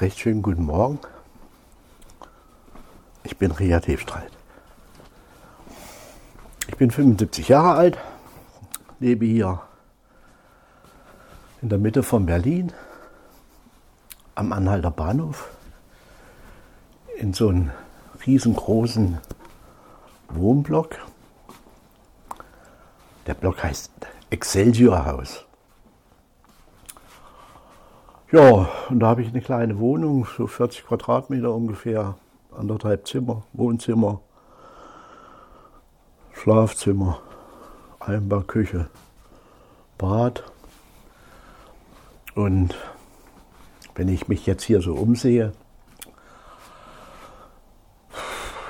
recht 0.00 0.18
schönen 0.18 0.40
guten 0.40 0.64
Morgen. 0.64 0.98
Ich 3.22 3.36
bin 3.36 3.50
Ria 3.50 3.80
Tefstreit. 3.80 4.30
Ich 6.68 6.76
bin 6.76 6.90
75 6.90 7.48
Jahre 7.48 7.72
alt, 7.72 7.98
lebe 8.98 9.26
hier 9.26 9.60
in 11.60 11.68
der 11.68 11.78
Mitte 11.78 12.02
von 12.02 12.24
Berlin, 12.24 12.72
am 14.34 14.52
Anhalter 14.52 14.90
Bahnhof, 14.90 15.50
in 17.18 17.34
so 17.34 17.48
einem 17.48 17.70
riesengroßen 18.26 19.18
Wohnblock. 20.30 20.96
Der 23.26 23.34
Block 23.34 23.62
heißt 23.62 23.92
Excelsior 24.30 25.04
Haus. 25.04 25.44
Ja, 28.32 28.68
und 28.88 29.00
da 29.00 29.08
habe 29.08 29.22
ich 29.22 29.28
eine 29.28 29.40
kleine 29.40 29.80
Wohnung, 29.80 30.24
so 30.36 30.46
40 30.46 30.86
Quadratmeter 30.86 31.52
ungefähr, 31.52 32.14
anderthalb 32.56 33.08
Zimmer, 33.08 33.42
Wohnzimmer, 33.54 34.20
Schlafzimmer, 36.32 37.20
Einbauküche, 37.98 38.88
Bad. 39.98 40.44
Und 42.36 42.76
wenn 43.96 44.06
ich 44.06 44.28
mich 44.28 44.46
jetzt 44.46 44.62
hier 44.62 44.80
so 44.80 44.94
umsehe, 44.94 45.52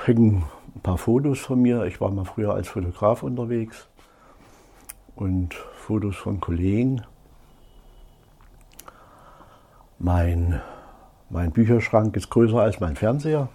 hängen 0.05 0.43
ein 0.75 0.81
paar 0.81 0.97
Fotos 0.97 1.37
von 1.37 1.61
mir. 1.61 1.85
Ich 1.85 2.01
war 2.01 2.09
mal 2.09 2.25
früher 2.25 2.55
als 2.55 2.67
Fotograf 2.67 3.21
unterwegs 3.21 3.87
und 5.15 5.53
Fotos 5.53 6.15
von 6.15 6.39
Kollegen. 6.39 7.03
Mein, 10.03 10.59
mein 11.29 11.51
Bücherschrank 11.51 12.15
ist 12.15 12.31
größer 12.31 12.59
als 12.59 12.79
mein 12.79 12.95
Fernseher 12.95 13.49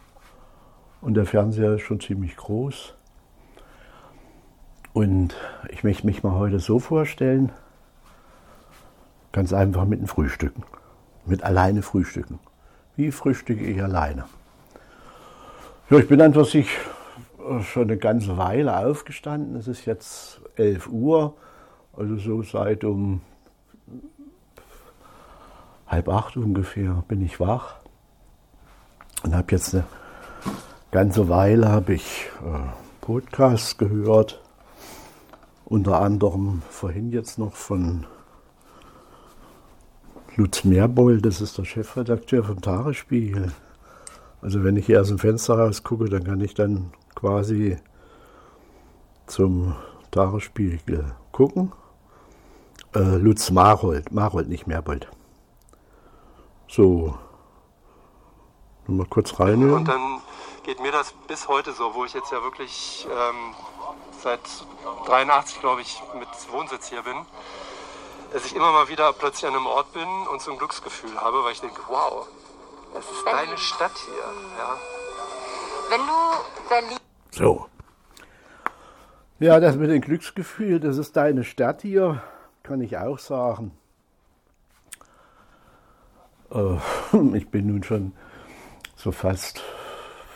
und 1.01 1.15
der 1.15 1.27
Fernseher 1.27 1.75
ist 1.75 1.83
schon 1.83 1.99
ziemlich 1.99 2.37
groß. 2.37 2.95
Und 4.93 5.35
ich 5.71 5.83
möchte 5.83 6.07
mich 6.07 6.23
mal 6.23 6.35
heute 6.35 6.61
so 6.61 6.79
vorstellen, 6.79 7.51
ganz 9.33 9.53
einfach 9.53 9.87
mit 9.87 9.99
dem 9.99 10.07
Frühstücken, 10.07 10.63
mit 11.25 11.43
alleine 11.43 11.83
Frühstücken. 11.83 12.39
Wie 12.95 13.11
frühstücke 13.11 13.65
ich 13.65 13.83
alleine? 13.83 14.27
Ja, 15.91 15.99
ich 15.99 16.07
bin 16.07 16.23
einfach 16.23 16.45
sich 16.45 16.69
schon 17.63 17.83
eine 17.83 17.97
ganze 17.97 18.37
Weile 18.37 18.77
aufgestanden. 18.87 19.57
Es 19.57 19.67
ist 19.67 19.85
jetzt 19.85 20.41
11 20.55 20.87
Uhr, 20.91 21.35
also 21.97 22.17
so 22.17 22.45
seit 22.45 22.85
um 22.85 23.21
halb 25.87 26.09
acht 26.09 26.37
ungefähr 26.37 27.05
bin 27.09 27.23
ich 27.23 27.41
wach 27.41 27.77
und 29.23 29.35
habe 29.35 29.53
jetzt 29.53 29.75
eine 29.75 29.85
ganze 30.91 31.29
Weile 31.29 31.69
habe 31.69 31.95
ich 31.95 32.31
äh, 32.45 32.69
Podcasts 33.01 33.79
gehört, 33.79 34.41
unter 35.65 36.01
anderem 36.01 36.63
vorhin 36.71 37.13
jetzt 37.13 37.39
noch 37.39 37.55
von 37.55 38.07
Lutz 40.37 40.65
Meerbold, 40.65 41.25
das 41.25 41.41
ist 41.41 41.57
der 41.57 41.65
Chefredakteur 41.65 42.45
vom 42.45 42.61
Tagesspiegel. 42.61 43.53
Also 44.43 44.65
wenn 44.65 44.77
ich 44.77 44.87
hier 44.87 45.01
aus 45.01 45.09
dem 45.09 45.19
Fenster 45.19 45.59
raus 45.59 45.83
gucke, 45.83 46.11
dann 46.11 46.25
kann 46.25 46.41
ich 46.41 46.55
dann 46.55 46.93
quasi 47.15 47.79
zum 49.27 49.75
Tagesspiegel 50.11 51.05
gucken. 51.33 51.73
Äh, 52.95 53.17
Lutz 53.17 53.51
Marold, 53.51 54.13
Marold, 54.13 54.49
nicht 54.49 54.67
Meerbold. 54.67 55.09
So. 56.69 57.17
Mal 58.87 59.07
kurz 59.07 59.39
rein. 59.41 59.71
Und 59.71 59.87
dann 59.87 60.21
geht 60.63 60.81
mir 60.81 60.93
das 60.93 61.13
bis 61.27 61.49
heute 61.49 61.73
so, 61.73 61.95
wo 61.95 62.05
ich 62.05 62.15
jetzt 62.15 62.31
ja 62.31 62.43
wirklich 62.43 63.07
ähm, 63.11 63.55
seit 64.23 64.41
83, 65.07 65.61
glaube 65.61 65.81
ich, 65.81 66.03
mit 66.19 66.29
Wohnsitz 66.51 66.89
hier 66.89 67.03
bin, 67.03 67.17
dass 68.33 68.47
ich 68.47 68.55
immer 68.55 68.73
mal 68.73 68.89
wieder 68.89 69.13
plötzlich 69.13 69.47
an 69.47 69.57
einem 69.57 69.67
Ort 69.67 69.93
bin 69.93 70.09
und 70.33 70.41
so 70.41 70.53
ein 70.53 70.59
Glücksgefühl 70.59 71.21
habe, 71.21 71.43
weil 71.45 71.53
ich 71.53 71.61
denke, 71.61 71.81
wow, 71.89 72.27
das 72.95 73.05
ist 73.05 73.25
Berlin. 73.25 73.41
deine 73.45 73.59
Stadt 73.59 73.93
hier. 74.05 74.25
Ja. 74.59 74.77
Wenn 75.91 76.01
du 76.01 76.69
Berlin. 76.69 76.99
So. 77.31 77.67
Ja, 79.39 79.61
das 79.61 79.77
mit 79.77 79.91
dem 79.91 80.01
Glücksgefühl, 80.01 80.81
das 80.81 80.97
ist 80.97 81.17
deine 81.17 81.45
Stadt 81.45 81.83
hier, 81.83 82.23
kann 82.63 82.81
ich 82.81 82.97
auch 82.97 83.19
sagen. 83.19 83.77
Äh, 86.53 86.77
ich 87.37 87.49
bin 87.49 87.69
nun 87.69 87.83
schon 87.83 88.13
so 88.97 89.13
fast 89.13 89.63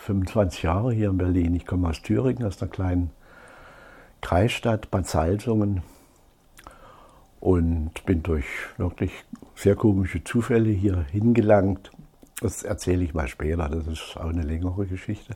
25 0.07 0.63
Jahre 0.63 0.93
hier 0.93 1.11
in 1.11 1.19
Berlin. 1.19 1.55
Ich 1.55 1.67
komme 1.67 1.89
aus 1.89 2.03
Thüringen, 2.03 2.45
aus 2.45 2.61
einer 2.61 2.71
kleinen 2.71 3.11
Kreisstadt 4.21 4.91
Bad 4.91 5.07
Salzungen 5.07 5.83
und 7.41 8.05
bin 8.05 8.23
durch 8.23 8.47
wirklich 8.77 9.13
sehr 9.55 9.77
komische 9.77 10.23
Zufälle 10.23 10.71
hier 10.71 11.05
hingelangt. 11.11 11.91
Das 12.41 12.63
erzähle 12.63 13.05
ich 13.05 13.15
mal 13.15 13.29
später, 13.29 13.69
das 13.69 13.87
ist 13.87 14.17
auch 14.17 14.29
eine 14.29 14.43
längere 14.43 14.87
Geschichte. 14.87 15.35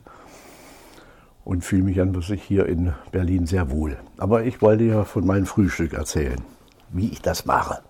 Und 1.43 1.63
fühle 1.63 1.83
mich 1.83 2.01
an 2.01 2.19
sich 2.21 2.41
hier 2.41 2.65
in 2.65 2.93
Berlin 3.11 3.45
sehr 3.45 3.69
wohl. 3.69 3.97
Aber 4.17 4.45
ich 4.45 4.61
wollte 4.63 4.83
ja 4.85 5.03
von 5.03 5.27
meinem 5.27 5.45
Frühstück 5.45 5.93
erzählen, 5.93 6.41
wie 6.89 7.09
ich 7.09 7.21
das 7.21 7.45
mache. 7.45 7.83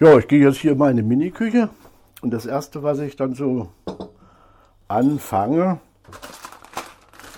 Ja, 0.00 0.18
ich 0.18 0.26
gehe 0.26 0.40
jetzt 0.40 0.58
hier 0.58 0.72
in 0.72 0.78
meine 0.78 1.04
Miniküche 1.04 1.68
und 2.20 2.32
das 2.32 2.46
erste, 2.46 2.82
was 2.82 2.98
ich 2.98 3.14
dann 3.14 3.34
so 3.34 3.68
anfange, 4.88 5.78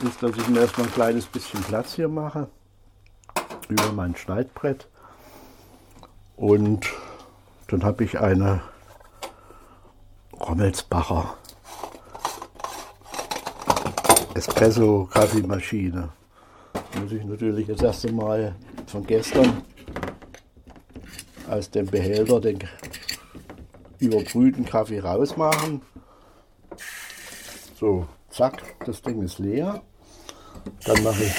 ist, 0.02 0.22
dass 0.22 0.34
ich 0.38 0.48
mir 0.48 0.60
erstmal 0.60 0.86
ein 0.86 0.92
kleines 0.94 1.26
bisschen 1.26 1.62
Platz 1.64 1.92
hier 1.92 2.08
mache 2.08 2.48
über 3.68 3.92
mein 3.92 4.16
Schneidbrett 4.16 4.88
und 6.36 6.90
dann 7.68 7.84
habe 7.84 8.04
ich 8.04 8.18
eine 8.18 8.62
Rommelsbacher 10.32 11.34
Espresso-Kaffeemaschine. 14.32 16.08
Muss 17.02 17.12
ich 17.12 17.24
natürlich 17.24 17.66
das 17.66 17.82
erste 17.82 18.12
Mal 18.12 18.54
von 18.86 19.06
gestern 19.06 19.62
aus 21.56 21.70
dem 21.70 21.86
Behälter 21.86 22.40
den 22.40 22.58
überbrühten 23.98 24.66
Kaffee 24.66 25.00
rausmachen. 25.00 25.80
So, 27.80 28.06
zack, 28.28 28.62
das 28.84 29.00
Ding 29.02 29.22
ist 29.22 29.38
leer. 29.38 29.82
Dann 30.84 31.02
mache 31.02 31.22
ich, 31.24 31.34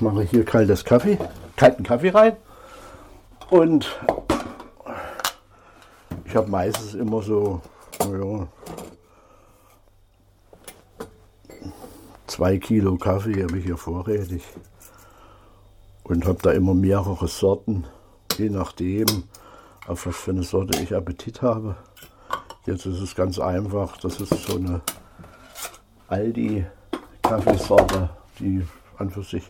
mache 0.00 0.22
ich 0.22 0.30
hier 0.30 0.44
kaltes 0.44 0.84
Kaffee, 0.84 1.18
kalten 1.56 1.82
Kaffee 1.82 2.10
rein. 2.10 2.36
Und 3.50 3.94
ich 6.24 6.34
habe 6.34 6.50
meistens 6.50 6.94
immer 6.94 7.22
so, 7.22 7.60
naja, 8.00 8.48
zwei 12.26 12.58
Kilo 12.58 12.96
Kaffee 12.96 13.42
habe 13.42 13.58
ich 13.58 13.64
hier 13.64 13.76
vorrätig 13.76 14.42
und 16.08 16.24
habe 16.24 16.38
da 16.42 16.52
immer 16.52 16.74
mehrere 16.74 17.26
Sorten, 17.26 17.84
je 18.38 18.48
nachdem, 18.48 19.06
auf 19.86 20.06
was 20.06 20.16
für 20.16 20.30
eine 20.30 20.44
Sorte 20.44 20.80
ich 20.80 20.94
Appetit 20.94 21.42
habe. 21.42 21.76
Jetzt 22.64 22.86
ist 22.86 23.00
es 23.00 23.14
ganz 23.14 23.38
einfach, 23.38 23.96
das 23.98 24.20
ist 24.20 24.46
so 24.46 24.56
eine 24.56 24.80
Aldi-Kaffeesorte, 26.08 28.10
die 28.38 28.62
an 28.98 29.10
für 29.10 29.22
sich 29.22 29.44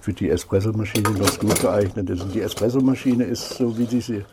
für 0.00 0.12
die 0.12 0.30
Espressomaschine 0.30 1.14
ganz 1.14 1.38
gut 1.38 1.60
geeignet 1.60 2.10
ist. 2.10 2.22
Und 2.22 2.34
die 2.34 2.42
Espressomaschine 2.42 3.24
ist 3.24 3.50
so 3.50 3.78
wie 3.78 3.86
diese, 3.86 4.24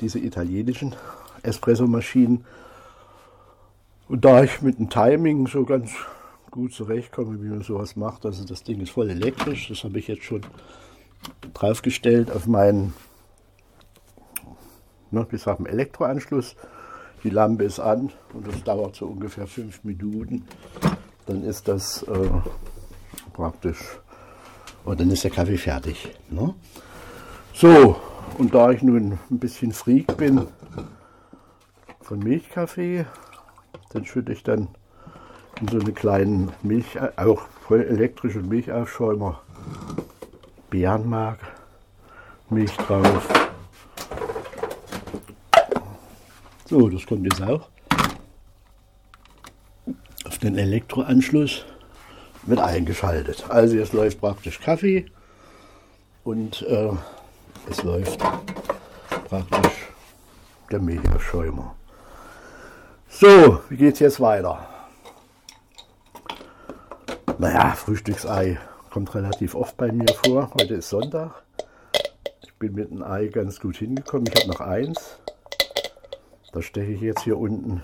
diese 0.00 0.18
italienischen 0.18 0.94
Espressomaschinen. 1.42 2.44
Und 4.08 4.24
da 4.24 4.42
ich 4.42 4.60
mit 4.60 4.78
dem 4.78 4.90
Timing 4.90 5.46
so 5.46 5.64
ganz 5.64 5.92
gut 6.50 6.72
zurechtkomme, 6.72 7.42
wie 7.42 7.48
man 7.48 7.62
sowas 7.62 7.96
macht. 7.96 8.26
Also 8.26 8.44
das 8.44 8.62
Ding 8.62 8.80
ist 8.80 8.90
voll 8.90 9.10
elektrisch. 9.10 9.68
Das 9.68 9.84
habe 9.84 9.98
ich 9.98 10.08
jetzt 10.08 10.24
schon 10.24 10.42
draufgestellt 11.54 12.30
auf 12.30 12.46
meinen, 12.46 12.94
ne, 15.10 15.26
wie 15.30 15.38
sagen, 15.38 15.66
Elektroanschluss. 15.66 16.56
Die 17.22 17.30
Lampe 17.30 17.64
ist 17.64 17.80
an 17.80 18.10
und 18.32 18.46
das 18.46 18.62
dauert 18.64 18.96
so 18.96 19.06
ungefähr 19.06 19.46
fünf 19.46 19.84
Minuten. 19.84 20.46
Dann 21.26 21.44
ist 21.44 21.68
das 21.68 22.02
äh, 22.04 22.30
praktisch, 23.34 23.78
und 24.84 25.00
dann 25.00 25.10
ist 25.10 25.24
der 25.24 25.30
Kaffee 25.30 25.58
fertig. 25.58 26.14
Ne? 26.30 26.54
So, 27.52 27.96
und 28.38 28.54
da 28.54 28.70
ich 28.70 28.82
nun 28.82 29.18
ein 29.30 29.38
bisschen 29.38 29.72
Freak 29.72 30.16
bin 30.16 30.46
von 32.00 32.18
Milchkaffee, 32.20 33.04
dann 33.90 34.06
schütte 34.06 34.32
ich 34.32 34.42
dann 34.42 34.68
in 35.60 35.68
so 35.68 35.78
eine 35.78 35.92
kleinen 35.92 36.52
Milch, 36.62 36.98
auch 37.16 37.42
voll 37.66 37.82
elektrische 37.82 38.40
Milchaufschäumer, 38.40 39.40
Bärenmark, 40.70 41.38
Milch 42.48 42.76
drauf, 42.76 43.28
So, 46.70 46.88
das 46.88 47.04
kommt 47.04 47.24
jetzt 47.24 47.42
auch. 47.42 47.68
Auf 50.24 50.38
den 50.38 50.56
Elektroanschluss 50.56 51.64
wird 52.44 52.60
eingeschaltet. 52.60 53.44
Also 53.48 53.74
jetzt 53.74 53.92
läuft 53.92 54.20
praktisch 54.20 54.60
Kaffee 54.60 55.06
und 56.22 56.62
äh, 56.62 56.92
es 57.68 57.82
läuft 57.82 58.20
praktisch 59.28 59.88
der 60.70 60.78
Mediaschäumer. 60.78 61.74
So, 63.08 63.62
wie 63.68 63.76
geht 63.76 63.94
es 63.94 63.98
jetzt 63.98 64.20
weiter? 64.20 64.68
Naja, 67.40 67.72
Frühstücksei 67.72 68.58
kommt 68.90 69.14
relativ 69.14 69.54
oft 69.54 69.74
bei 69.78 69.90
mir 69.90 70.08
vor. 70.08 70.50
Heute 70.52 70.74
ist 70.74 70.90
Sonntag. 70.90 71.42
Ich 72.42 72.52
bin 72.56 72.74
mit 72.74 72.90
dem 72.90 73.02
Ei 73.02 73.28
ganz 73.28 73.60
gut 73.60 73.78
hingekommen. 73.78 74.26
Ich 74.26 74.38
habe 74.38 74.52
noch 74.52 74.60
eins. 74.60 75.16
Da 76.52 76.60
steche 76.60 76.92
ich 76.92 77.00
jetzt 77.00 77.22
hier 77.22 77.38
unten 77.38 77.82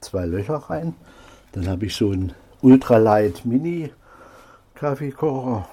zwei 0.00 0.24
Löcher 0.24 0.54
rein. 0.54 0.94
Dann 1.50 1.66
habe 1.66 1.86
ich 1.86 1.96
so 1.96 2.12
einen 2.12 2.32
Ultralight 2.60 3.44
Mini 3.44 3.92
Kaffeekocher. 4.76 5.68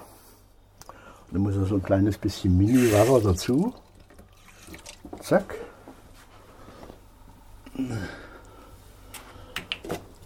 Dann 1.30 1.42
muss 1.42 1.54
noch 1.54 1.68
so 1.68 1.76
ein 1.76 1.84
kleines 1.84 2.18
bisschen 2.18 2.58
Mini 2.58 2.92
Wasser 2.92 3.20
dazu. 3.20 3.72
Zack. 5.20 5.54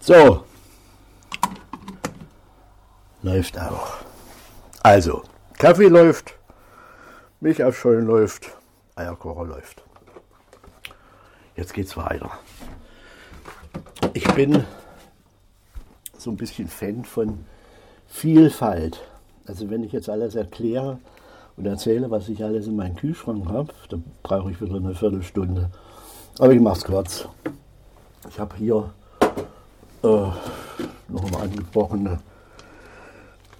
So. 0.00 0.43
Läuft 3.24 3.58
auch. 3.58 3.94
Also, 4.82 5.22
Kaffee 5.54 5.88
läuft, 5.88 6.34
Milch 7.40 7.64
aufschäumen 7.64 8.04
läuft, 8.04 8.54
Eierkocher 8.96 9.46
läuft. 9.46 9.82
Jetzt 11.56 11.72
geht's 11.72 11.96
weiter. 11.96 12.30
Ich 14.12 14.30
bin 14.34 14.64
so 16.18 16.32
ein 16.32 16.36
bisschen 16.36 16.68
Fan 16.68 17.06
von 17.06 17.46
Vielfalt. 18.08 19.00
Also 19.46 19.70
wenn 19.70 19.84
ich 19.84 19.92
jetzt 19.92 20.10
alles 20.10 20.34
erkläre 20.34 20.98
und 21.56 21.64
erzähle, 21.64 22.10
was 22.10 22.28
ich 22.28 22.44
alles 22.44 22.66
in 22.66 22.76
meinem 22.76 22.96
Kühlschrank 22.96 23.48
habe, 23.48 23.72
dann 23.88 24.04
brauche 24.22 24.50
ich 24.50 24.60
wieder 24.60 24.74
eine 24.76 24.94
Viertelstunde. 24.94 25.70
Aber 26.38 26.52
ich 26.52 26.60
mache 26.60 26.76
es 26.76 26.84
kurz. 26.84 27.26
Ich 28.28 28.38
habe 28.38 28.54
hier 28.56 28.92
äh, 30.02 30.06
noch 31.08 31.24
eine 31.24 31.38
angebrochene 31.38 32.20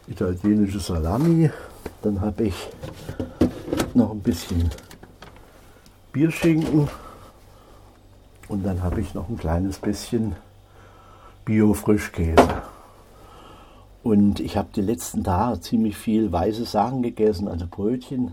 italienische 0.08 0.80
Salami. 0.80 1.50
Dann 2.02 2.20
habe 2.20 2.44
ich 2.44 2.68
noch 3.94 4.10
ein 4.10 4.20
bisschen 4.20 4.70
Bierschinken 6.12 6.88
und 8.48 8.64
dann 8.64 8.82
habe 8.82 9.00
ich 9.00 9.14
noch 9.14 9.28
ein 9.28 9.38
kleines 9.38 9.78
bisschen 9.78 10.36
Bio-Frischkäse. 11.44 12.62
Und 14.02 14.40
ich 14.40 14.56
habe 14.56 14.68
die 14.74 14.82
letzten 14.82 15.24
Tage 15.24 15.60
ziemlich 15.60 15.96
viel 15.96 16.30
weiße 16.30 16.66
Sachen 16.66 17.02
gegessen, 17.02 17.48
also 17.48 17.66
Brötchen. 17.66 18.32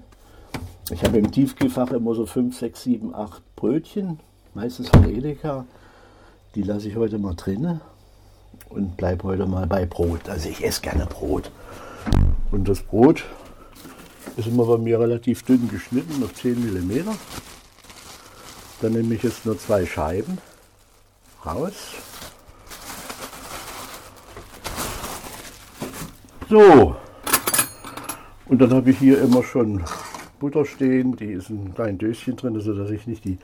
Ich 0.89 1.03
habe 1.05 1.17
im 1.17 1.31
Tiefkühlfach 1.31 1.91
immer 1.91 2.13
so 2.13 2.25
5, 2.25 2.57
6, 2.57 2.83
7, 2.83 3.15
8 3.15 3.55
Brötchen, 3.55 4.19
meistens 4.53 4.89
von 4.89 5.07
Edeka. 5.09 5.65
Die 6.55 6.63
lasse 6.63 6.89
ich 6.89 6.97
heute 6.97 7.17
mal 7.17 7.35
drin 7.35 7.79
und 8.69 8.97
bleibe 8.97 9.23
heute 9.23 9.45
mal 9.45 9.67
bei 9.67 9.85
Brot. 9.85 10.29
Also 10.29 10.49
ich 10.49 10.63
esse 10.63 10.81
gerne 10.81 11.05
Brot. 11.05 11.51
Und 12.51 12.67
das 12.67 12.81
Brot 12.81 13.23
ist 14.37 14.47
immer 14.47 14.65
bei 14.65 14.77
mir 14.77 14.99
relativ 14.99 15.43
dünn 15.43 15.69
geschnitten, 15.69 16.23
auf 16.23 16.33
10 16.33 16.59
mm. 16.59 17.09
Dann 18.81 18.93
nehme 18.93 19.15
ich 19.15 19.23
jetzt 19.23 19.45
nur 19.45 19.57
zwei 19.59 19.85
Scheiben 19.85 20.37
raus. 21.45 21.73
So, 26.49 26.95
und 28.51 28.59
dann 28.59 28.73
habe 28.73 28.91
ich 28.91 28.97
hier 28.97 29.21
immer 29.21 29.43
schon 29.43 29.81
Butter 30.37 30.65
stehen, 30.65 31.15
die 31.15 31.31
ist 31.31 31.49
in 31.49 31.73
kleinen 31.73 31.97
Döschen 31.97 32.35
drin, 32.35 32.59
sodass 32.59 32.91
ich 32.91 33.07
nicht 33.07 33.23
die, 33.23 33.37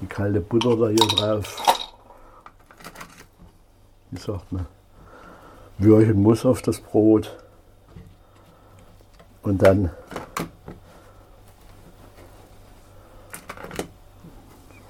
die 0.00 0.06
kalte 0.06 0.40
Butter 0.40 0.76
da 0.76 0.88
hier 0.88 0.96
drauf, 0.96 1.79
wie 4.10 4.18
sagt 4.18 4.52
man, 4.52 4.66
würchen 5.78 6.22
muss 6.22 6.44
auf 6.44 6.62
das 6.62 6.80
Brot. 6.80 7.36
Und 9.42 9.62
dann 9.62 9.90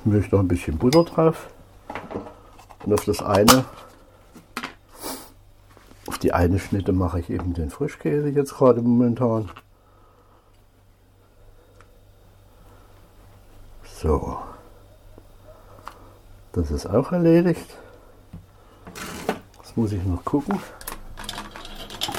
möchte 0.04 0.34
noch 0.34 0.42
ein 0.42 0.48
bisschen 0.48 0.78
Butter 0.78 1.04
drauf. 1.04 1.48
Und 2.84 2.94
auf 2.94 3.04
das 3.04 3.22
eine, 3.22 3.64
auf 6.06 6.18
die 6.18 6.32
eine 6.32 6.58
Schnitte 6.58 6.92
mache 6.92 7.20
ich 7.20 7.30
eben 7.30 7.52
den 7.54 7.70
Frischkäse 7.70 8.28
jetzt 8.28 8.54
gerade 8.54 8.80
momentan. 8.80 9.50
So, 13.84 14.38
das 16.52 16.70
ist 16.70 16.86
auch 16.86 17.12
erledigt. 17.12 17.76
Jetzt 19.70 19.76
muss 19.76 19.92
ich 19.92 20.02
noch 20.02 20.24
gucken. 20.24 20.58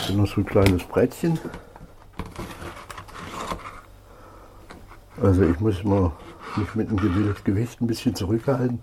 Hier 0.06 0.16
noch 0.16 0.26
so 0.26 0.40
ein 0.40 0.46
kleines 0.46 0.84
Brettchen. 0.84 1.38
Also 5.22 5.44
ich 5.44 5.60
muss 5.60 5.84
mal 5.84 6.14
mich 6.56 6.74
mit 6.76 6.90
dem 6.90 7.36
Gewicht 7.44 7.82
ein 7.82 7.88
bisschen 7.88 8.16
zurückhalten. 8.16 8.80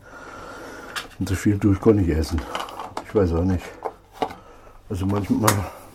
Und 1.19 1.29
so 1.31 1.35
viel 1.35 1.59
tue 1.59 1.73
ich 1.73 1.81
gar 1.81 1.95
nicht 1.95 2.11
essen. 2.11 2.43
Ich 3.07 3.15
weiß 3.15 3.33
auch 3.33 3.45
nicht. 3.45 3.65
Also 4.91 5.07
manchmal 5.07 5.51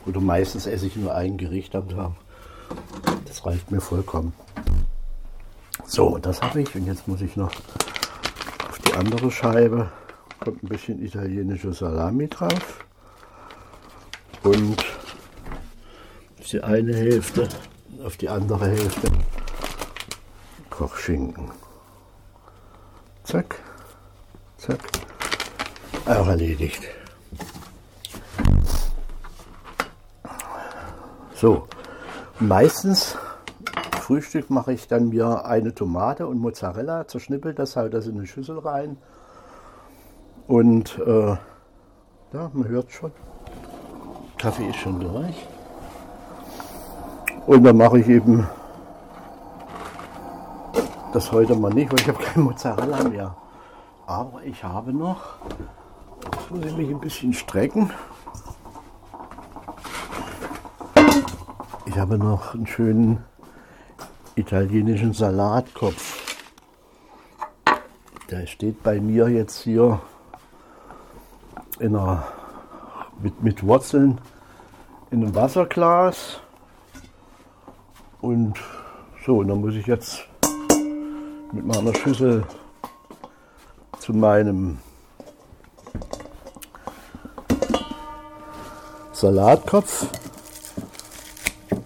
oder 0.07 0.19
meistens 0.19 0.65
esse 0.65 0.87
ich 0.87 0.95
nur 0.95 1.13
ein 1.13 1.37
Gericht 1.37 1.75
am 1.75 1.87
Tag. 1.89 2.13
Das 3.27 3.45
reicht 3.45 3.69
mir 3.69 3.81
vollkommen. 3.81 4.33
So, 5.85 6.17
das 6.17 6.41
habe 6.41 6.63
ich. 6.63 6.73
Und 6.73 6.87
jetzt 6.87 7.07
muss 7.07 7.21
ich 7.21 7.35
noch 7.35 7.51
auf 8.67 8.79
die 8.79 8.93
andere 8.93 9.29
Scheibe. 9.29 9.91
Kommt 10.43 10.61
ein 10.61 10.67
bisschen 10.67 11.01
italienische 11.01 11.71
Salami 11.71 12.27
drauf. 12.27 12.85
Und 14.43 14.83
die 16.51 16.61
eine 16.61 16.93
Hälfte, 16.93 17.47
auf 18.03 18.17
die 18.17 18.29
andere 18.29 18.67
Hälfte 18.67 19.07
Kochschinken. 20.69 21.49
Zack, 23.23 23.55
zack. 24.57 24.79
Auch 26.05 26.27
erledigt. 26.27 26.83
So, 31.33 31.67
meistens 32.39 33.17
Frühstück 34.01 34.49
mache 34.49 34.73
ich 34.73 34.87
dann 34.87 35.09
mir 35.09 35.45
eine 35.45 35.73
Tomate 35.73 36.27
und 36.27 36.39
Mozzarella, 36.39 37.07
zerschnippelt 37.07 37.57
das 37.57 37.75
halt 37.77 37.93
das 37.93 38.07
in 38.07 38.17
eine 38.17 38.27
Schüssel 38.27 38.59
rein. 38.59 38.97
Und 40.47 40.99
äh, 40.99 41.37
ja, 42.33 42.51
man 42.53 42.67
hört 42.67 42.91
schon, 42.91 43.11
Kaffee 44.37 44.67
ist 44.67 44.77
schon 44.77 44.99
durch. 44.99 45.47
Und 47.45 47.63
dann 47.63 47.77
mache 47.77 47.99
ich 47.99 48.07
eben 48.07 48.47
das 51.13 51.31
heute 51.31 51.55
mal 51.55 51.73
nicht, 51.73 51.91
weil 51.91 51.99
ich 51.99 52.07
habe 52.07 52.23
kein 52.23 52.43
Mozzarella 52.43 53.03
mehr. 53.03 53.35
Aber 54.05 54.43
ich 54.43 54.63
habe 54.63 54.91
noch, 54.91 55.21
jetzt 56.23 56.51
muss 56.51 56.65
ich 56.65 56.75
mich 56.75 56.89
ein 56.89 56.99
bisschen 56.99 57.33
strecken. 57.33 57.91
Ich 61.85 61.97
habe 61.97 62.17
noch 62.17 62.53
einen 62.53 62.65
schönen 62.65 63.23
italienischen 64.35 65.13
Salatkopf. 65.13 66.37
Der 68.29 68.47
steht 68.47 68.81
bei 68.81 68.99
mir 68.99 69.29
jetzt 69.29 69.61
hier 69.61 70.01
in 71.83 71.97
einer, 71.97 72.23
mit, 73.21 73.43
mit 73.43 73.61
Wurzeln 73.61 74.21
in 75.11 75.21
einem 75.21 75.35
Wasserglas. 75.35 76.39
Und 78.21 78.57
so, 79.25 79.39
und 79.39 79.49
dann 79.49 79.59
muss 79.59 79.75
ich 79.75 79.85
jetzt 79.85 80.21
mit 81.51 81.65
meiner 81.65 81.93
Schüssel 81.93 82.45
zu 83.99 84.13
meinem 84.13 84.79
Salatkopf. 89.11 90.07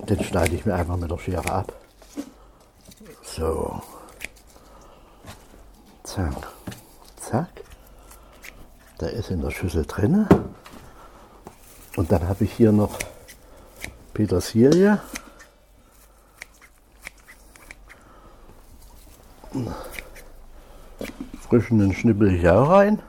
Den 0.07 0.23
schneide 0.23 0.55
ich 0.55 0.65
mir 0.65 0.75
einfach 0.75 0.95
mit 0.95 1.09
der 1.09 1.17
Schere 1.17 1.51
ab. 1.51 1.73
So. 3.23 3.81
Zack. 6.03 6.56
Der 8.99 9.13
ist 9.13 9.29
in 9.29 9.41
der 9.41 9.51
Schüssel 9.51 9.85
drin. 9.85 10.27
Und 11.95 12.11
dann 12.11 12.27
habe 12.27 12.43
ich 12.43 12.53
hier 12.53 12.71
noch 12.71 12.97
Petersilie. 14.13 14.99
frischen 21.47 21.93
Schnippel 21.93 22.35
ich 22.35 22.47
auch 22.47 22.69
rein. 22.69 22.99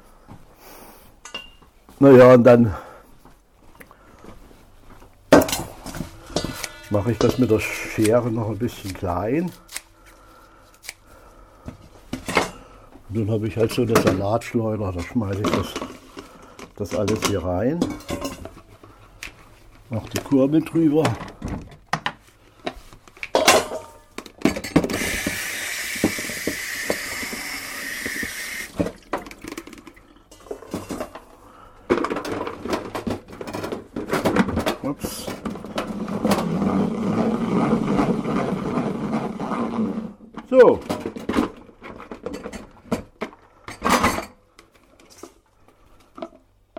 Naja, 1.98 2.34
und 2.34 2.44
dann 2.44 2.74
mache 6.90 7.12
ich 7.12 7.18
das 7.18 7.38
mit 7.38 7.50
der 7.50 7.58
Schere 7.58 8.30
noch 8.30 8.48
ein 8.48 8.58
bisschen 8.58 8.94
klein. 8.94 9.50
Und 13.10 13.16
dann 13.16 13.30
habe 13.30 13.48
ich 13.48 13.56
halt 13.56 13.72
so 13.72 13.82
eine 13.82 13.98
Salatschleuder, 13.98 14.92
da 14.92 15.00
schmeiße 15.00 15.40
ich 15.40 15.50
das, 15.50 15.74
das 16.76 16.94
alles 16.94 17.18
hier 17.26 17.42
rein. 17.42 17.80
Mache 19.90 20.10
die 20.10 20.20
Kurbel 20.20 20.60
drüber. 20.60 21.04
Ups. 34.82 35.26
So. 40.50 40.80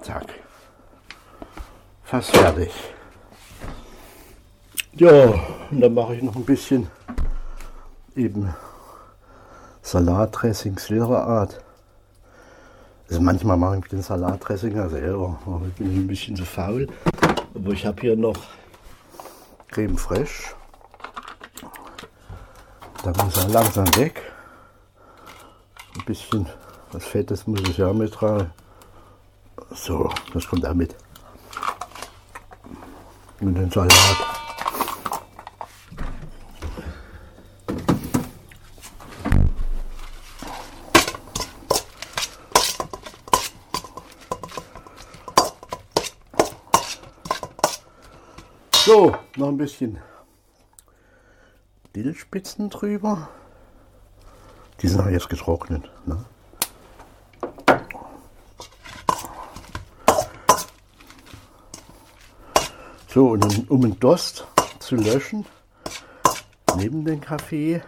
Zack. 0.02 0.34
Fast 2.04 2.36
fertig. 2.36 2.72
Ja, 4.94 5.34
und 5.72 5.82
dann 5.82 5.94
mache 5.94 6.16
ich 6.16 6.24
noch 6.24 6.36
ein 6.36 6.46
bisschen 6.46 6.88
eben 8.16 8.54
Salatdressing 9.82 10.78
ihrer 10.90 11.26
Art. 11.26 11.62
Also 13.08 13.22
manchmal 13.22 13.58
mache 13.58 13.80
ich 13.80 13.86
den 13.86 14.02
Salatdressing 14.02 14.76
ja 14.76 14.90
selber, 14.90 15.40
aber 15.46 15.68
ich 15.68 15.74
bin 15.76 15.88
ein 15.88 16.08
bisschen 16.08 16.36
zu 16.36 16.46
faul. 16.46 16.88
Aber 17.56 17.72
ich 17.72 17.86
habe 17.86 18.02
hier 18.02 18.16
noch 18.16 18.38
Creme 19.70 19.98
fraiche. 19.98 20.54
Da 23.04 23.24
muss 23.24 23.38
er 23.38 23.50
langsam 23.50 23.88
weg. 23.96 24.22
Ein 25.98 26.06
bisschen 26.06 26.48
was 26.92 27.06
Fettes 27.06 27.46
muss 27.46 27.62
ich 27.62 27.78
ja 27.78 27.94
mit 27.94 28.22
rein. 28.22 28.52
So, 29.72 30.10
das 30.34 30.48
kommt 30.48 30.66
auch 30.66 30.74
mit. 30.74 30.96
Und 33.40 33.56
den 33.56 33.70
Salat. 33.70 34.29
So, 48.90 49.16
noch 49.36 49.50
ein 49.50 49.58
bisschen 49.58 50.00
Dillspitzen 51.96 52.72
drüber. 52.72 53.30
Die 54.82 54.88
sind 54.88 55.00
aber 55.00 55.12
jetzt 55.12 55.30
getrocknet. 55.30 55.92
Ne? 56.08 56.26
So, 63.06 63.28
und 63.28 63.42
dann, 63.42 63.68
um 63.68 63.82
den 63.82 64.00
Durst 64.00 64.48
zu 64.80 64.96
löschen, 64.96 65.46
neben 66.76 67.06
dem 67.06 67.22
Kaffee, 67.22 67.84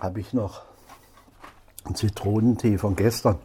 habe 0.00 0.20
ich 0.20 0.32
noch 0.32 0.62
einen 1.84 1.96
Zitronentee 1.96 2.78
von 2.78 2.96
gestern. 2.96 3.38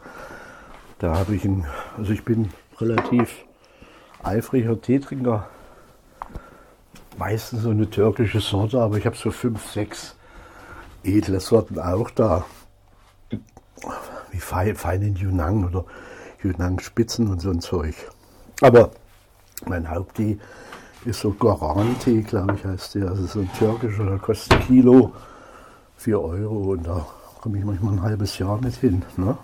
Da 0.99 1.17
habe 1.17 1.35
ich 1.35 1.43
einen, 1.43 1.67
also 1.97 2.13
ich 2.13 2.23
bin 2.23 2.53
relativ 2.77 3.48
eifriger 4.23 4.79
Teetrinker. 4.81 5.47
Meistens 7.17 7.63
so 7.63 7.69
eine 7.69 7.89
türkische 7.89 8.39
Sorte, 8.39 8.81
aber 8.81 8.97
ich 8.97 9.05
habe 9.05 9.15
so 9.15 9.31
fünf, 9.31 9.69
sechs 9.71 10.15
edle 11.03 11.39
Sorten 11.39 11.79
auch 11.79 12.09
da. 12.11 12.45
Wie 14.31 14.39
fein, 14.39 14.75
feinen 14.75 15.15
Yunnan 15.15 15.65
oder 15.65 15.85
Yunnan 16.43 16.79
Spitzen 16.79 17.27
und 17.27 17.41
so 17.41 17.49
ein 17.49 17.61
Zeug. 17.61 17.95
Aber 18.61 18.91
mein 19.65 19.89
Haupttee 19.89 20.37
ist 21.05 21.21
so 21.21 21.31
Goran-Tee, 21.31 22.21
glaube 22.21 22.55
ich, 22.55 22.65
heißt 22.65 22.95
der. 22.95 23.09
Also 23.09 23.25
so 23.25 23.39
ein 23.39 23.51
türkischer, 23.57 24.05
der 24.05 24.19
kostet 24.19 24.53
ein 24.53 24.67
Kilo 24.67 25.13
4 25.97 26.21
Euro 26.21 26.71
und 26.71 26.87
da 26.87 27.05
komme 27.41 27.57
ich 27.57 27.65
manchmal 27.65 27.93
ein 27.93 28.01
halbes 28.01 28.37
Jahr 28.37 28.59
mit 28.61 28.75
hin. 28.75 29.03
Ne? 29.17 29.37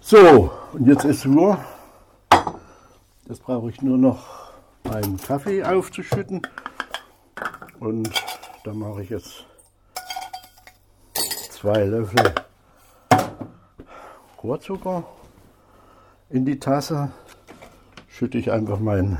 So, 0.00 0.50
und 0.72 0.86
jetzt 0.86 1.04
ist 1.04 1.26
Uhr. 1.26 1.58
Jetzt 3.32 3.44
brauche 3.44 3.70
ich 3.70 3.80
nur 3.80 3.96
noch 3.96 4.26
einen 4.84 5.16
Kaffee 5.16 5.64
aufzuschütten. 5.64 6.42
Und 7.80 8.10
da 8.62 8.74
mache 8.74 9.04
ich 9.04 9.08
jetzt 9.08 9.46
zwei 11.48 11.84
Löffel 11.84 12.34
Rohrzucker 14.42 15.04
in 16.28 16.44
die 16.44 16.60
Tasse. 16.60 17.10
Schütte 18.06 18.36
ich 18.36 18.52
einfach 18.52 18.78
meinen 18.78 19.16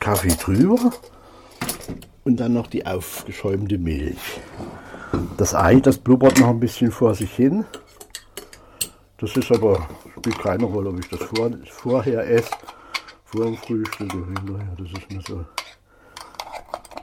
Kaffee 0.00 0.34
drüber 0.34 0.92
und 2.24 2.40
dann 2.40 2.54
noch 2.54 2.68
die 2.68 2.86
aufgeschäumte 2.86 3.76
Milch. 3.76 4.40
Das 5.36 5.54
Ei, 5.54 5.80
das 5.80 5.98
blubbert 5.98 6.40
noch 6.40 6.48
ein 6.48 6.60
bisschen 6.60 6.90
vor 6.90 7.14
sich 7.14 7.34
hin. 7.34 7.66
Das 9.18 9.36
ist 9.36 9.52
aber, 9.52 9.86
spielt 10.28 10.42
keine 10.42 10.64
Rolle, 10.64 10.90
ob 10.90 10.98
ich 10.98 11.08
das 11.08 11.20
vor, 11.20 11.50
vorher 11.70 12.28
esse, 12.28 12.50
vor 13.24 13.46
dem 13.46 13.56
Frühstück 13.56 14.14
oder 14.14 14.26
hinterher. 14.26 14.76
Das 14.76 14.92
ist 14.92 15.10
mir 15.10 15.22
so 15.26 15.44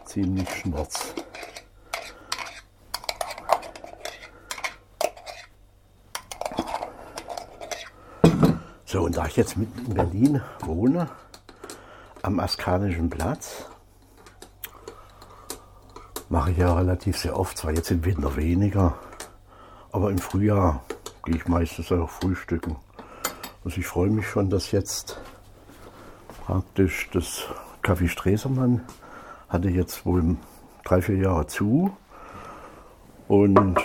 ziemlich 0.06 0.50
schmerz. 0.50 1.16
So, 8.86 9.02
und 9.02 9.18
da 9.18 9.26
ich 9.26 9.38
jetzt 9.38 9.58
mitten 9.58 9.86
in 9.88 9.94
Berlin 9.96 10.42
wohne, 10.60 11.10
am 12.22 12.40
Askanischen 12.40 13.10
Platz, 13.10 13.66
mache 16.30 16.52
ich 16.52 16.58
ja 16.58 16.76
relativ 16.76 17.18
sehr 17.18 17.40
oft, 17.40 17.58
zwar 17.58 17.72
jetzt 17.72 17.90
im 17.90 18.06
Winter 18.06 18.36
weniger, 18.36 18.94
aber 19.92 20.12
im 20.12 20.20
Frühjahr 20.20 20.84
gehe 21.24 21.38
ich 21.38 21.48
meistens 21.48 21.92
auch 21.92 22.10
frühstücken. 22.12 22.76
Also 23.66 23.80
ich 23.80 23.88
freue 23.88 24.12
mich 24.12 24.28
schon, 24.28 24.52
dass 24.52 24.72
jetzt 24.72 25.20
praktisch 26.46 27.10
das 27.12 27.46
Café 27.82 28.08
Stresemann 28.08 28.82
hatte 29.50 29.70
jetzt 29.70 30.06
wohl 30.06 30.38
drei, 30.84 31.02
vier 31.02 31.18
Jahre 31.18 31.48
zu. 31.48 31.98
Und 33.28 33.76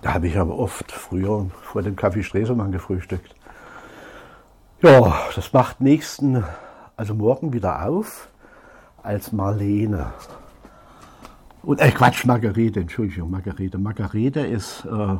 da 0.00 0.14
habe 0.14 0.28
ich 0.28 0.38
aber 0.38 0.56
oft 0.56 0.92
früher 0.92 1.50
vor 1.62 1.82
dem 1.82 1.96
Café 1.96 2.22
Stresemann 2.22 2.70
gefrühstückt. 2.70 3.34
Ja, 4.80 5.12
das 5.34 5.52
macht 5.52 5.80
nächsten, 5.80 6.44
also 6.96 7.14
morgen 7.14 7.52
wieder 7.52 7.84
auf 7.84 8.28
als 9.02 9.32
Marlene. 9.32 10.12
Und 11.64 11.80
äh, 11.80 11.90
Quatsch, 11.90 12.24
Margarete, 12.26 12.78
Entschuldigung, 12.78 13.32
Margarete. 13.32 13.76
Margarete 13.76 14.40
ist 14.40 14.84
äh, 14.84 15.16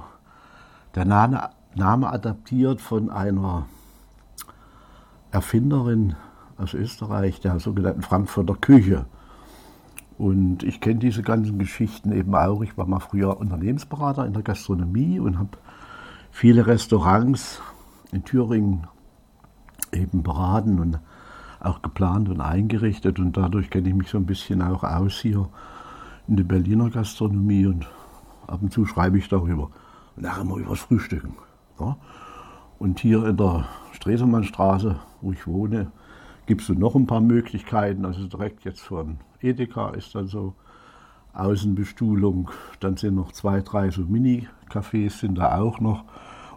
der 0.94 1.04
Name, 1.04 1.50
Name 1.76 2.12
adaptiert 2.12 2.80
von 2.80 3.10
einer 3.10 3.66
Erfinderin 5.30 6.14
aus 6.56 6.74
Österreich, 6.74 7.40
der 7.40 7.58
sogenannten 7.58 8.02
Frankfurter 8.02 8.54
Küche. 8.54 9.06
Und 10.16 10.62
ich 10.62 10.80
kenne 10.80 11.00
diese 11.00 11.22
ganzen 11.22 11.58
Geschichten 11.58 12.12
eben 12.12 12.34
auch. 12.34 12.62
Ich 12.62 12.78
war 12.78 12.86
mal 12.86 13.00
früher 13.00 13.38
Unternehmensberater 13.38 14.24
in 14.24 14.32
der 14.32 14.42
Gastronomie 14.42 15.18
und 15.18 15.38
habe 15.38 15.58
viele 16.30 16.66
Restaurants 16.66 17.60
in 18.12 18.24
Thüringen 18.24 18.86
eben 19.92 20.22
beraten 20.22 20.78
und 20.78 21.00
auch 21.58 21.82
geplant 21.82 22.28
und 22.28 22.40
eingerichtet. 22.40 23.18
Und 23.18 23.36
dadurch 23.36 23.70
kenne 23.70 23.88
ich 23.88 23.94
mich 23.94 24.08
so 24.08 24.18
ein 24.18 24.26
bisschen 24.26 24.62
auch 24.62 24.84
aus 24.84 25.14
hier 25.14 25.48
in 26.28 26.36
der 26.36 26.44
Berliner 26.44 26.90
Gastronomie 26.90 27.66
und 27.66 27.86
ab 28.46 28.62
und 28.62 28.72
zu 28.72 28.86
schreibe 28.86 29.18
ich 29.18 29.28
darüber. 29.28 29.70
Und 30.14 30.22
nachher 30.22 30.42
immer 30.42 30.56
übers 30.58 30.80
Frühstücken. 30.80 31.34
Ja. 31.78 31.96
Und 32.78 33.00
hier 33.00 33.24
in 33.26 33.36
der 33.36 33.66
Stresemannstraße, 33.92 34.96
wo 35.20 35.32
ich 35.32 35.46
wohne, 35.46 35.90
gibt 36.46 36.62
es 36.62 36.68
noch 36.68 36.94
ein 36.94 37.06
paar 37.06 37.20
Möglichkeiten. 37.20 38.04
Also 38.04 38.26
direkt 38.26 38.64
jetzt 38.64 38.80
von 38.80 39.18
Edeka 39.40 39.90
ist 39.90 40.14
dann 40.14 40.26
so 40.26 40.54
Außenbestuhlung. 41.32 42.50
Dann 42.80 42.96
sind 42.96 43.14
noch 43.14 43.32
zwei, 43.32 43.60
drei 43.60 43.90
so 43.90 44.02
Mini-Cafés 44.02 45.20
sind 45.20 45.38
da 45.38 45.58
auch 45.58 45.80
noch. 45.80 46.04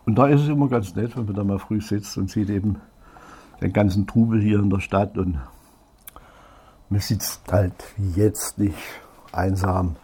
Und 0.06 0.16
da 0.16 0.28
ist 0.28 0.42
es 0.42 0.50
immer 0.50 0.70
ganz 0.70 0.96
nett, 0.96 1.18
wenn 1.18 1.26
man 1.26 1.36
da 1.36 1.44
mal 1.44 1.60
früh 1.60 1.82
sitzt 1.82 2.18
und 2.18 2.30
sieht 2.30 2.50
eben 2.50 2.78
den 3.62 3.74
ganzen 3.74 4.08
Trubel 4.08 4.42
hier 4.42 4.60
in 4.60 4.70
der 4.70 4.80
Stadt 4.80 5.18
und 5.18 5.40
man 6.90 7.02
sitzt 7.02 7.52
halt 7.52 7.74
wie 7.98 8.22
jetzt 8.22 8.58
nicht 8.58 8.78
einsam 9.32 9.96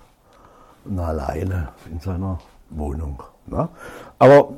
und 0.85 0.99
alleine 0.99 1.69
in 1.89 1.99
seiner 1.99 2.39
Wohnung. 2.69 3.23
Ne? 3.45 3.69
Aber 4.19 4.49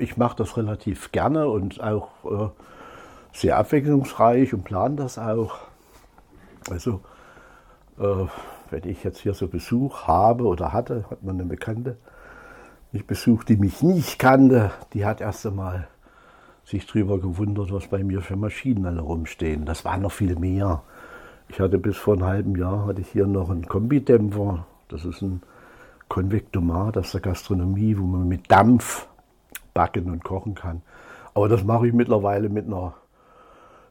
ich 0.00 0.16
mache 0.16 0.36
das 0.36 0.56
relativ 0.56 1.12
gerne 1.12 1.48
und 1.48 1.82
auch 1.82 2.08
äh, 2.24 2.48
sehr 3.32 3.56
abwechslungsreich 3.56 4.52
und 4.52 4.64
plane 4.64 4.96
das 4.96 5.18
auch. 5.18 5.54
Also, 6.70 7.00
äh, 7.98 8.26
wenn 8.70 8.88
ich 8.88 9.02
jetzt 9.04 9.20
hier 9.20 9.34
so 9.34 9.48
Besuch 9.48 10.06
habe 10.06 10.44
oder 10.44 10.72
hatte, 10.72 11.04
hat 11.10 11.22
man 11.22 11.36
eine 11.36 11.48
Bekannte 11.48 11.96
mich 12.92 13.06
besucht, 13.06 13.48
die 13.48 13.56
mich 13.56 13.82
nicht 13.82 14.18
kannte, 14.18 14.70
die 14.92 15.06
hat 15.06 15.20
erst 15.20 15.46
einmal 15.46 15.88
sich 16.64 16.86
darüber 16.86 17.18
gewundert, 17.18 17.72
was 17.72 17.88
bei 17.88 18.04
mir 18.04 18.20
für 18.20 18.36
Maschinen 18.36 18.86
alle 18.86 19.00
rumstehen. 19.00 19.64
Das 19.64 19.84
war 19.84 19.96
noch 19.96 20.12
viel 20.12 20.36
mehr. 20.36 20.82
Ich 21.48 21.58
hatte 21.58 21.78
bis 21.78 21.96
vor 21.96 22.14
einem 22.14 22.24
halben 22.24 22.56
Jahr 22.56 22.86
hatte 22.86 23.00
ich 23.00 23.08
hier 23.08 23.26
noch 23.26 23.50
einen 23.50 23.66
Kombidämpfer. 23.66 24.66
Das 24.88 25.04
ist 25.04 25.22
ein 25.22 25.42
Konvektomat 26.08 26.98
aus 26.98 27.12
der 27.12 27.22
Gastronomie, 27.22 27.96
wo 27.98 28.04
man 28.04 28.28
mit 28.28 28.50
Dampf 28.50 29.08
backen 29.74 30.10
und 30.10 30.24
kochen 30.24 30.54
kann. 30.54 30.82
Aber 31.34 31.48
das 31.48 31.64
mache 31.64 31.88
ich 31.88 31.92
mittlerweile 31.92 32.48
mit 32.48 32.66
einer 32.66 32.94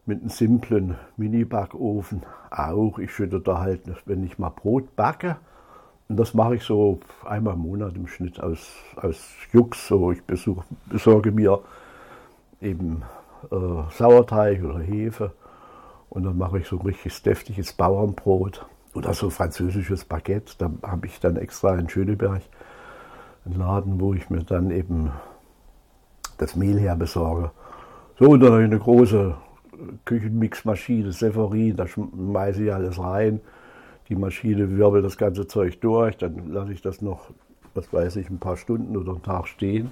mit 0.06 0.20
einem 0.20 0.30
simplen 0.30 0.96
Mini-Backofen 1.18 2.24
auch. 2.50 2.98
Ich 2.98 3.14
schütte 3.14 3.40
da 3.40 3.60
halt, 3.60 3.82
wenn 4.06 4.24
ich 4.24 4.40
mal 4.40 4.50
Brot 4.50 4.96
backe, 4.96 5.38
und 6.12 6.18
das 6.18 6.34
mache 6.34 6.56
ich 6.56 6.64
so 6.64 7.00
einmal 7.24 7.54
im 7.54 7.62
Monat 7.62 7.96
im 7.96 8.06
Schnitt 8.06 8.38
aus, 8.44 8.74
aus 8.98 9.30
Jux. 9.54 9.88
So, 9.88 10.12
ich 10.12 10.22
besuch, 10.24 10.62
besorge 10.90 11.32
mir 11.32 11.62
eben 12.60 13.04
äh, 13.50 13.56
Sauerteig 13.92 14.62
oder 14.62 14.80
Hefe 14.80 15.32
und 16.10 16.24
dann 16.24 16.38
mache 16.38 16.60
ich 16.60 16.68
so 16.68 16.78
ein 16.78 16.82
richtig 16.82 17.24
deftiges 17.24 17.72
Bauernbrot 17.72 18.66
oder 18.94 19.14
so 19.14 19.30
französisches 19.30 20.04
Baguette. 20.04 20.56
Da 20.58 20.70
habe 20.84 21.08
ich 21.08 21.22
dann 21.22 21.38
extra 21.38 21.76
in 21.76 21.88
Schöneberg 21.88 22.42
einen 23.46 23.58
Laden, 23.58 24.02
wo 24.02 24.14
ich 24.14 24.30
mir 24.30 24.44
dann 24.44 24.70
eben 24.70 25.14
das 26.42 26.56
Mehl 26.56 26.80
her 26.80 26.96
besorge. 26.96 27.52
So, 28.20 28.30
und 28.32 28.40
dann 28.40 28.52
habe 28.52 28.64
ich 28.64 28.68
eine 28.68 28.80
große 28.80 29.36
Küchenmixmaschine, 30.06 31.12
Severin, 31.12 31.76
da 31.76 31.88
schmeiße 31.88 32.66
ich 32.66 32.74
alles 32.74 33.00
rein. 33.00 33.42
Die 34.10 34.16
Maschine 34.16 34.76
wirbelt 34.76 35.06
das 35.06 35.18
ganze 35.18 35.48
Zeug 35.48 35.80
durch, 35.82 36.18
dann 36.18 36.52
lasse 36.52 36.74
ich 36.74 36.82
das 36.82 37.02
noch, 37.02 37.30
was 37.76 37.94
weiß 37.94 38.16
ich, 38.16 38.30
ein 38.30 38.40
paar 38.40 38.58
Stunden 38.58 38.98
oder 38.98 39.12
einen 39.12 39.24
Tag 39.24 39.48
stehen. 39.48 39.92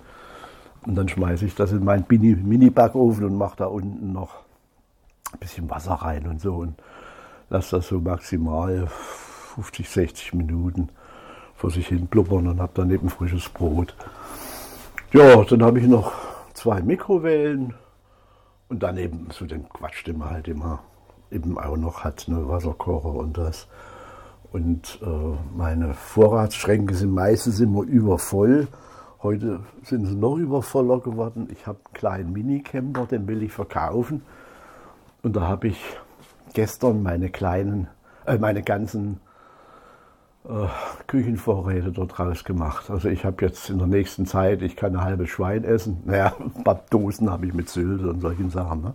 Und 0.86 0.96
dann 0.96 1.08
schmeiße 1.08 1.46
ich 1.46 1.54
das 1.54 1.72
in 1.72 1.84
meinen 1.84 2.06
Mini-Backofen 2.08 3.26
und 3.26 3.38
mache 3.38 3.58
da 3.58 3.66
unten 3.66 4.12
noch 4.12 4.36
ein 5.32 5.40
bisschen 5.40 5.70
Wasser 5.70 5.94
rein 5.94 6.26
und 6.26 6.42
so 6.42 6.56
und 6.56 6.74
lasse 7.50 7.76
das 7.76 7.88
so 7.88 8.00
maximal 8.00 8.88
50, 9.56 9.88
60 9.88 10.34
Minuten 10.34 10.90
vor 11.56 11.70
sich 11.70 11.88
hin 11.88 12.08
blubbern 12.08 12.48
und 12.48 12.60
habe 12.60 12.72
dann 12.74 12.90
eben 12.90 13.10
frisches 13.10 13.48
Brot. 13.50 13.94
Ja, 15.14 15.44
dann 15.44 15.64
habe 15.64 15.80
ich 15.80 15.88
noch 15.88 16.29
zwei 16.54 16.82
Mikrowellen 16.82 17.74
und 18.68 18.84
dann 18.84 18.98
eben 18.98 19.28
so 19.32 19.46
den 19.46 19.68
Quatsch, 19.70 20.06
den 20.06 20.18
man 20.18 20.30
halt 20.30 20.48
immer 20.48 20.80
eben 21.32 21.58
auch 21.58 21.78
noch 21.78 22.04
hat, 22.04 22.28
ne, 22.28 22.48
Wasserkocher 22.48 23.14
und 23.14 23.38
das. 23.38 23.68
Und 24.52 25.00
äh, 25.04 25.56
meine 25.56 25.94
Vorratsschränke 25.94 26.96
sind 26.96 27.12
meistens 27.12 27.60
immer 27.60 27.84
übervoll. 27.84 28.68
Heute 29.22 29.60
sind 29.84 30.06
sie 30.06 30.16
noch 30.16 30.38
übervoller 30.38 31.00
geworden. 31.00 31.48
Ich 31.52 31.68
habe 31.68 31.80
einen 31.86 31.94
kleinen 31.94 32.34
Minicamper, 32.34 33.06
den 33.06 33.28
will 33.28 33.44
ich 33.44 33.52
verkaufen. 33.52 34.24
Und 35.22 35.36
da 35.36 35.42
habe 35.42 35.68
ich 35.68 35.80
gestern 36.54 37.04
meine 37.04 37.30
kleinen, 37.30 37.88
äh, 38.26 38.38
meine 38.38 38.64
ganzen 38.64 39.20
Küchenvorräte 41.08 41.92
dort 41.92 42.18
rausgemacht. 42.18 42.90
Also 42.90 43.10
ich 43.10 43.26
habe 43.26 43.46
jetzt 43.46 43.70
in 43.70 43.78
der 43.78 43.88
nächsten 43.88 44.26
Zeit, 44.26 44.62
ich 44.62 44.76
kann 44.76 44.96
ein 44.96 45.04
halbes 45.04 45.30
Schwein 45.30 45.64
essen. 45.64 46.02
Naja, 46.06 46.34
ein 46.40 46.64
paar 46.64 46.84
Dosen 46.90 47.30
habe 47.30 47.46
ich 47.46 47.54
mit 47.54 47.70
Sylt 47.70 48.02
und 48.02 48.22
solchen 48.22 48.50
Sachen. 48.50 48.82
Ne? 48.82 48.94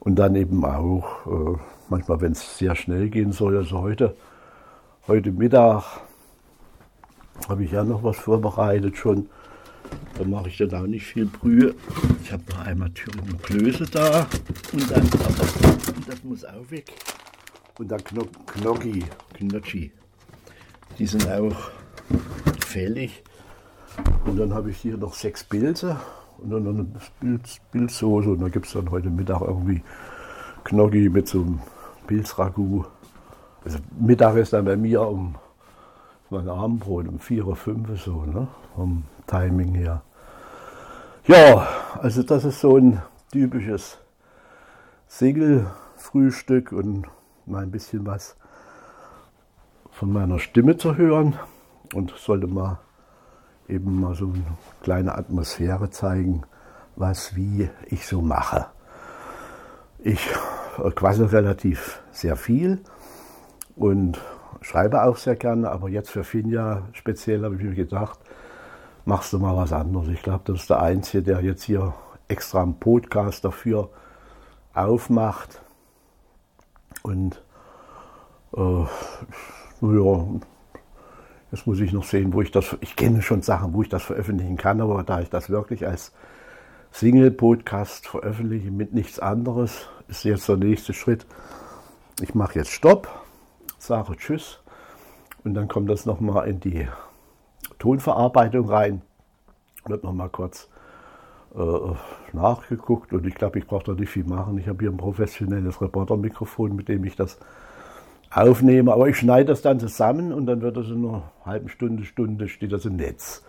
Und 0.00 0.16
dann 0.16 0.34
eben 0.34 0.64
auch, 0.64 1.26
äh, 1.26 1.58
manchmal 1.88 2.20
wenn 2.20 2.32
es 2.32 2.58
sehr 2.58 2.74
schnell 2.74 3.08
gehen 3.08 3.32
soll, 3.32 3.56
also 3.56 3.80
heute, 3.80 4.16
heute 5.06 5.30
Mittag 5.30 5.84
habe 7.48 7.64
ich 7.64 7.72
ja 7.72 7.84
noch 7.84 8.02
was 8.02 8.16
vorbereitet 8.16 8.96
schon. 8.96 9.28
Da 10.18 10.24
mache 10.24 10.48
ich 10.48 10.58
dann 10.58 10.74
auch 10.74 10.86
nicht 10.86 11.06
viel 11.06 11.26
Brühe. 11.26 11.74
Ich 12.22 12.32
habe 12.32 12.42
noch 12.50 12.66
einmal 12.66 12.90
Thüringer 12.90 13.38
Klöße 13.38 13.84
da 13.84 14.26
und 14.72 14.90
dann, 14.90 15.08
das 16.06 16.24
muss 16.24 16.44
auch 16.44 16.70
weg. 16.70 16.92
Und 17.78 17.90
dann 17.90 18.02
Kno 18.02 18.26
Knocki, 18.46 19.04
Knotschi. 19.34 19.92
Die 20.98 21.06
sind 21.06 21.28
auch 21.28 21.70
fällig. 22.64 23.22
Und 24.26 24.38
dann 24.38 24.54
habe 24.54 24.70
ich 24.70 24.78
hier 24.78 24.96
noch 24.96 25.14
sechs 25.14 25.44
Pilze 25.44 25.96
und 26.38 26.50
dann 26.50 26.66
eine 26.66 26.86
Pilz, 27.20 27.60
Pilzsoße. 27.72 28.30
Und 28.30 28.40
da 28.40 28.48
gibt 28.48 28.66
es 28.66 28.72
dann 28.72 28.90
heute 28.90 29.10
Mittag 29.10 29.40
irgendwie 29.40 29.82
Knocki 30.64 31.08
mit 31.08 31.28
so 31.28 31.40
einem 31.40 31.60
Pilzragout. 32.06 32.86
Also 33.64 33.78
Mittag 33.98 34.36
ist 34.36 34.52
dann 34.52 34.64
bei 34.64 34.76
mir 34.76 35.02
um 35.02 35.36
mein 36.30 36.48
Abendbrot 36.48 37.08
um 37.08 37.18
vier 37.18 37.46
oder 37.46 37.56
fünf 37.56 38.02
so, 38.02 38.24
ne? 38.24 38.48
Vom 38.74 39.04
Timing 39.26 39.74
her. 39.74 40.02
Ja, 41.26 41.66
also 42.00 42.22
das 42.22 42.44
ist 42.44 42.60
so 42.60 42.76
ein 42.76 43.00
typisches 43.32 43.98
Single-Frühstück 45.08 46.72
und 46.72 47.06
mal 47.46 47.62
ein 47.62 47.70
bisschen 47.70 48.04
was 48.04 48.36
von 49.94 50.12
meiner 50.12 50.40
Stimme 50.40 50.76
zu 50.76 50.96
hören 50.96 51.38
und 51.94 52.12
sollte 52.16 52.48
mal 52.48 52.80
eben 53.68 54.00
mal 54.00 54.14
so 54.14 54.26
eine 54.26 54.42
kleine 54.82 55.14
Atmosphäre 55.14 55.88
zeigen, 55.90 56.42
was 56.96 57.36
wie 57.36 57.70
ich 57.86 58.06
so 58.06 58.20
mache. 58.20 58.66
Ich 60.00 60.28
quassel 60.96 61.26
relativ 61.26 62.02
sehr 62.10 62.36
viel 62.36 62.80
und 63.76 64.20
schreibe 64.60 65.04
auch 65.04 65.16
sehr 65.16 65.36
gerne, 65.36 65.70
aber 65.70 65.88
jetzt 65.88 66.10
für 66.10 66.24
Finja 66.24 66.82
speziell 66.92 67.44
habe 67.44 67.54
ich 67.54 67.62
mir 67.62 67.74
gedacht, 67.74 68.18
machst 69.04 69.32
du 69.32 69.38
mal 69.38 69.56
was 69.56 69.72
anderes. 69.72 70.08
Ich 70.08 70.22
glaube, 70.22 70.42
das 70.44 70.62
ist 70.62 70.70
der 70.70 70.82
Einzige, 70.82 71.22
der 71.22 71.40
jetzt 71.40 71.62
hier 71.62 71.94
extra 72.26 72.62
einen 72.62 72.80
Podcast 72.80 73.44
dafür 73.44 73.90
aufmacht. 74.74 75.62
Und 77.02 77.42
äh, 78.56 78.84
ja, 79.92 80.40
jetzt 81.52 81.66
muss 81.66 81.80
ich 81.80 81.92
noch 81.92 82.04
sehen, 82.04 82.32
wo 82.32 82.42
ich 82.42 82.50
das, 82.50 82.76
ich 82.80 82.96
kenne 82.96 83.22
schon 83.22 83.42
Sachen, 83.42 83.74
wo 83.74 83.82
ich 83.82 83.88
das 83.88 84.02
veröffentlichen 84.02 84.56
kann, 84.56 84.80
aber 84.80 85.02
da 85.02 85.20
ich 85.20 85.30
das 85.30 85.50
wirklich 85.50 85.86
als 85.86 86.12
Single-Podcast 86.92 88.06
veröffentliche 88.06 88.70
mit 88.70 88.94
nichts 88.94 89.18
anderes, 89.18 89.88
ist 90.08 90.24
jetzt 90.24 90.48
der 90.48 90.56
nächste 90.56 90.92
Schritt. 90.94 91.26
Ich 92.20 92.34
mache 92.34 92.58
jetzt 92.58 92.70
Stopp, 92.70 93.08
sage 93.78 94.16
Tschüss 94.16 94.60
und 95.42 95.54
dann 95.54 95.68
kommt 95.68 95.90
das 95.90 96.06
nochmal 96.06 96.48
in 96.48 96.60
die 96.60 96.86
Tonverarbeitung 97.78 98.68
rein. 98.68 99.02
Wird 99.86 100.04
nochmal 100.04 100.28
kurz 100.28 100.68
äh, 101.54 101.94
nachgeguckt 102.32 103.12
und 103.12 103.26
ich 103.26 103.34
glaube, 103.34 103.58
ich 103.58 103.66
brauche 103.66 103.84
da 103.84 103.92
nicht 103.92 104.10
viel 104.10 104.24
machen. 104.24 104.58
Ich 104.58 104.68
habe 104.68 104.78
hier 104.80 104.90
ein 104.90 104.96
professionelles 104.96 105.80
Reporter-Mikrofon, 105.80 106.74
mit 106.74 106.88
dem 106.88 107.04
ich 107.04 107.16
das 107.16 107.38
aufnehme, 108.34 108.92
aber 108.92 109.08
ich 109.08 109.16
schneide 109.16 109.46
das 109.46 109.62
dann 109.62 109.78
zusammen 109.78 110.32
und 110.32 110.46
dann 110.46 110.60
wird 110.60 110.76
das 110.76 110.88
in 110.88 111.06
einer 111.06 111.30
halben 111.44 111.68
Stunde, 111.68 112.04
Stunde 112.04 112.48
steht 112.48 112.72
das 112.72 112.84
im 112.84 112.96
Netz. 112.96 113.44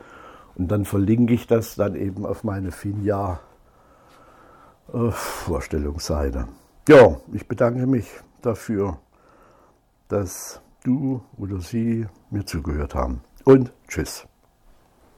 Und 0.56 0.70
dann 0.70 0.86
verlinke 0.86 1.34
ich 1.34 1.48
das 1.48 1.76
dann 1.76 1.96
eben 1.96 2.26
auf 2.26 2.44
meine 2.44 2.72
Finja 2.72 3.40
äh. 4.94 5.12
Ja, 6.88 7.18
ich 7.34 7.48
bedanke 7.48 7.88
mich 7.88 8.08
dafür, 8.42 9.00
dass 10.08 10.62
du 10.84 11.22
oder 11.38 11.60
sie 11.60 12.06
mir 12.30 12.46
zugehört 12.46 12.94
haben. 12.96 13.22
Und 13.44 13.74
tschüss. 13.88 14.28